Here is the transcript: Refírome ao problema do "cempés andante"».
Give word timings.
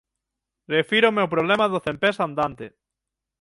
Refírome 0.75 1.19
ao 1.21 1.31
problema 1.35 1.65
do 1.71 1.83
"cempés 1.85 2.17
andante"». 2.27 2.65